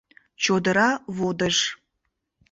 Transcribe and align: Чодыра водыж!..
Чодыра 0.43 0.89
водыж!.. 1.17 1.57